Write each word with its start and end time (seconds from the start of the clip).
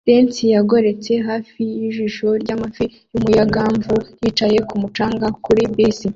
lens 0.07 0.35
yagoretse 0.55 1.11
(hafi 1.27 1.61
yijisho 1.75 2.27
ryamafi) 2.43 2.85
yumuyangavu 3.13 3.95
yicaye 4.21 4.57
kumu 4.69 4.87
canga 4.95 5.27
kuri 5.45 5.61
bisi 5.75 6.07